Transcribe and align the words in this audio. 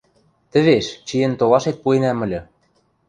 –Тӹвеш, 0.51 0.85
чиэн 1.07 1.33
толашет 1.39 1.77
пуэнӓм 1.83 2.19
ыльы... 2.25 2.41